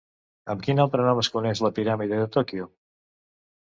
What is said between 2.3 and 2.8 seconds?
Tòquio?